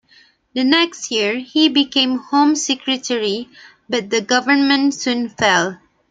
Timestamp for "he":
1.37-1.69